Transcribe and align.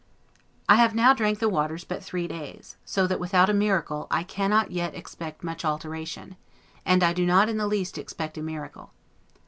I 0.67 0.77
have 0.77 0.95
now 0.95 1.13
drank 1.13 1.37
the 1.37 1.47
waters 1.47 1.83
but 1.83 2.03
three 2.03 2.27
days; 2.27 2.75
so 2.83 3.05
that, 3.05 3.19
without 3.19 3.51
a 3.51 3.53
miracle, 3.53 4.07
I 4.09 4.23
cannot 4.23 4.71
yet 4.71 4.95
expect 4.95 5.43
much 5.43 5.63
alteration, 5.63 6.37
and 6.83 7.03
I 7.03 7.13
do 7.13 7.23
not 7.23 7.49
in 7.49 7.57
the 7.57 7.67
least 7.67 7.99
expect 7.99 8.35
a 8.35 8.41
miracle. 8.41 8.93